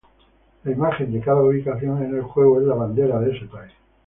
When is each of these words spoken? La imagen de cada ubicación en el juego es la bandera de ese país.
La 0.63 0.71
imagen 0.71 1.13
de 1.13 1.21
cada 1.21 1.43
ubicación 1.43 2.01
en 2.01 2.15
el 2.15 2.23
juego 2.23 2.59
es 2.59 2.65
la 2.65 2.73
bandera 2.73 3.19
de 3.19 3.37
ese 3.37 3.45
país. 3.45 3.71